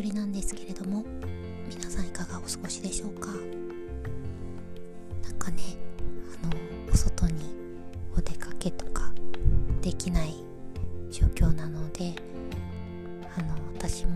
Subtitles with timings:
[0.00, 1.04] ぶりなんですけれども
[1.68, 3.28] 皆さんいかがお過ごしでしょうか？
[5.22, 5.62] なんかね
[6.42, 6.52] あの
[6.90, 7.54] お外に
[8.16, 9.12] お出かけとか
[9.82, 10.36] できない
[11.10, 12.14] 状況なので
[13.36, 14.12] あの私も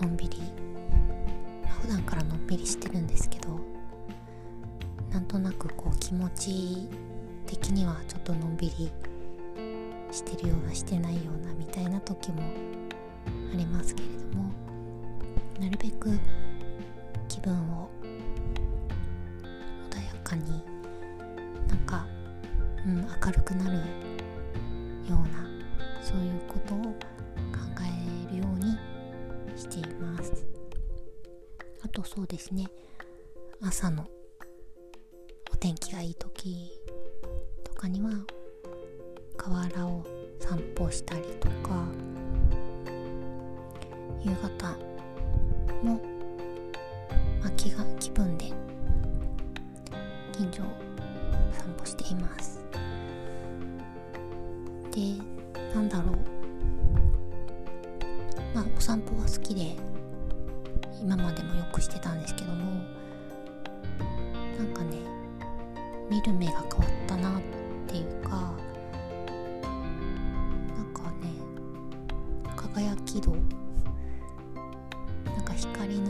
[0.00, 0.38] のんびり
[1.80, 3.58] 普段からのんびりしてるんですけど
[5.10, 6.88] なんとなくこう気持ち
[7.46, 8.92] 的にはちょっとのんびり
[10.12, 12.42] してるようなしてないようなみたいな時も
[13.52, 14.52] ありますけれども
[15.60, 16.18] なるべく
[17.28, 17.88] 気分を
[19.90, 20.62] 穏やかに
[21.68, 22.06] なんか、
[22.86, 23.82] うん、明るくなるよ
[25.10, 25.48] うな
[26.02, 26.92] そういうことを考
[28.30, 28.76] えるように
[29.56, 30.46] しています。
[31.84, 32.66] あとそうですね
[33.60, 34.06] 朝の
[35.52, 36.80] お天気がいい時
[37.64, 38.10] とかには
[39.36, 40.04] 河原を
[40.38, 41.84] 散歩したりとか
[44.24, 44.68] 夕方
[45.82, 46.00] も、
[47.40, 48.52] まあ、気が気分で
[50.32, 50.66] 近所を
[51.52, 52.62] 散歩しています。
[54.92, 55.16] で
[55.74, 56.18] なんだろう。
[58.54, 59.74] まあお散歩は好きで
[61.00, 62.82] 今までもよくしてたんですけども
[64.58, 64.98] なんかね
[66.10, 67.42] 見る目が変わったなっ
[67.88, 68.36] ていうかな
[70.82, 71.32] んかね
[72.54, 73.34] 輝き度
[75.82, 76.04] 光の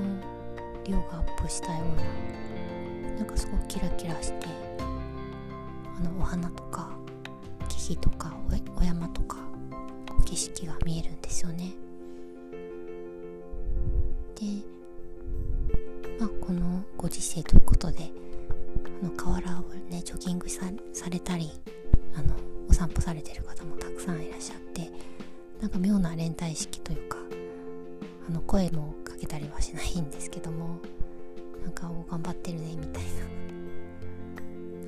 [0.84, 4.46] 量がアップしたようななんかすごくキラキラして
[5.96, 6.90] あのお花とか
[7.68, 8.36] 木々とか
[8.78, 9.38] お山とか
[10.26, 11.72] 景色が見えるんですよね。
[14.34, 14.46] で
[16.20, 18.10] まあこのご時世ということで
[19.02, 20.70] あの河原をねジョギングさ
[21.08, 21.50] れたり
[22.14, 22.34] あの
[22.68, 24.90] お散歩されてる方もたくさんいらっしゃって
[25.62, 27.16] なんか妙な連帯意識というか
[28.28, 30.78] あの声もかけたりはしないんですけども
[31.62, 33.33] なんかお頑張ってるねみたいな。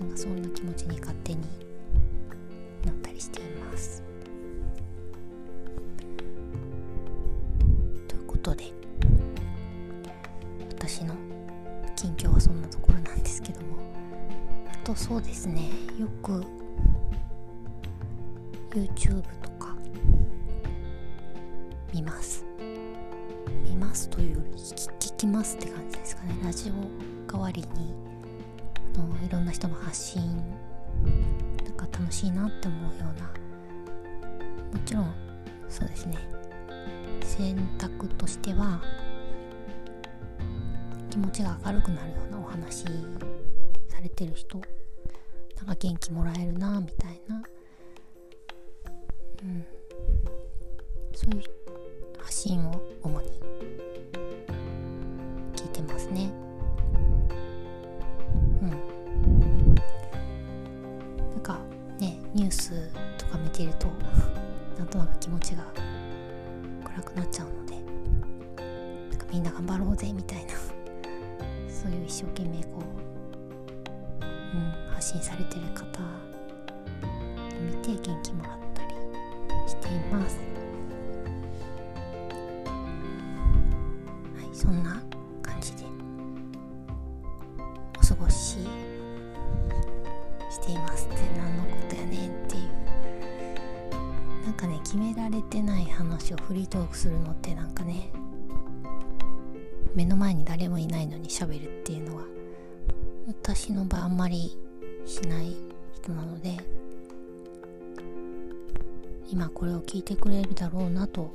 [0.00, 1.40] なんかそんな気持ちに勝手に
[2.84, 4.02] なったりしています。
[8.08, 8.72] ということで
[10.70, 11.14] 私の
[11.94, 13.66] 近況はそんなところなんですけども。
[14.68, 16.44] あとそうですねよく
[18.72, 19.76] YouTube とか
[21.92, 22.44] 見ます。
[23.64, 26.36] 見ますというより聞きますって感じですかね。
[26.44, 27.94] ラジオ代わりに
[28.96, 30.22] あのいろんな人の発信
[31.64, 33.24] なんか楽しいなって思うような。
[34.72, 35.14] もちろん
[35.68, 36.18] そうですね。
[37.22, 38.80] 選択としては
[41.10, 42.84] 気持ちが明るくなるようなお話
[43.88, 44.60] されてる人
[45.56, 47.42] なんか元気もらえるなみたいな。
[49.42, 49.64] うん。
[62.44, 63.86] ニュースとか見てると
[64.76, 65.64] なんとなく気持ちが
[66.84, 67.72] 暗くなっちゃうので
[69.08, 70.52] なんかみんな頑張ろうぜみたいな
[71.66, 74.26] そういう一生懸命こう、う
[74.58, 76.04] ん、発信されてる方を
[77.62, 78.90] 見て元気もらったり
[79.66, 80.38] しています。
[84.36, 85.02] はいそんな
[85.40, 85.84] 感じで
[87.96, 88.58] お過ごし
[90.50, 91.13] しています。
[94.94, 98.12] 決められてない話をフリートークするのってなんかね
[99.92, 102.22] 目の前に誰もいないのに喋るっていうのは
[103.26, 104.56] 私の場合あんまり
[105.04, 105.56] しない
[105.96, 106.58] 人なので
[109.28, 111.32] 今これを聞いてくれるだろうなと。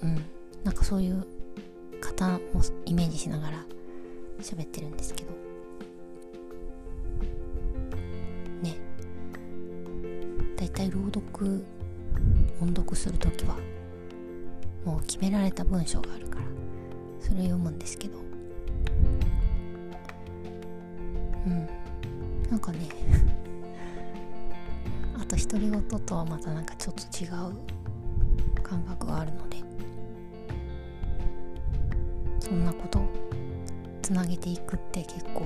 [0.00, 0.24] うん。
[0.62, 1.26] なんかそういう
[2.00, 2.40] 方を
[2.84, 3.64] イメージしながら
[4.40, 5.30] 喋ってるんですけど。
[10.72, 11.64] 朗読
[12.60, 13.56] 音読する時は
[14.84, 16.44] もう決められた文章があるから
[17.20, 18.18] それ読むんですけど。
[21.46, 21.68] うん。
[22.50, 22.78] なんかね
[25.20, 27.30] あと独り言とはまたなんかちょっと違う
[28.62, 29.58] 感覚があるので
[32.40, 33.00] そんなこと
[34.00, 35.40] つなげていくって結構、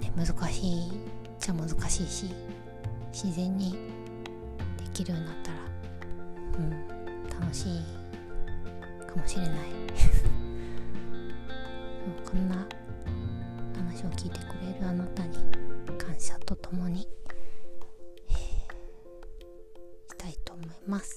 [0.00, 0.92] ね、難しいっ
[1.38, 2.34] ちゃ難しいし
[3.12, 3.78] 自然にで
[4.92, 5.58] きるようになったら
[6.58, 6.70] うん。
[7.40, 7.80] 楽しい
[9.06, 9.56] かもしれない。
[12.24, 12.66] こんな
[13.74, 15.36] 話を聞いてくれるあなたに
[15.98, 17.08] 感謝とともに、
[18.28, 18.36] えー、
[20.12, 21.14] したいと思います